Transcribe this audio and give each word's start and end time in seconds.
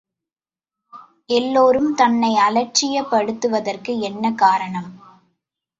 எல்லோரும் 1.29 1.93
தன்னை 1.93 2.35
அலட்சியப் 2.37 3.09
படுத்துவதற்கு 3.11 3.99
என்ன 3.99 4.33
காரணம்? 4.35 4.91